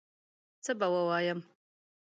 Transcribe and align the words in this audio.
څه 0.63 0.71
به 0.79 0.87
ووایم 0.93 1.39